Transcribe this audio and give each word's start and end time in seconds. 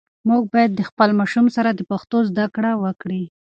مور 0.27 0.43
باید 0.53 0.71
د 0.75 0.81
خپل 0.89 1.09
ماشوم 1.19 1.45
سره 1.55 1.69
د 1.73 1.81
پښتو 1.89 2.17
زده 2.29 2.45
کړه 2.55 2.71
وکړي. 2.83 3.23